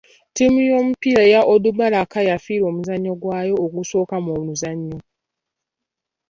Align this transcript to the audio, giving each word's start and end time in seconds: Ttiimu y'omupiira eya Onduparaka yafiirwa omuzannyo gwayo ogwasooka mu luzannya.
Ttiimu 0.29 0.59
y'omupiira 0.69 1.21
eya 1.27 1.41
Onduparaka 1.53 2.19
yafiirwa 2.29 2.67
omuzannyo 2.71 3.11
gwayo 3.21 3.55
ogwasooka 3.65 4.15
mu 4.25 4.31
luzannya. 4.45 4.97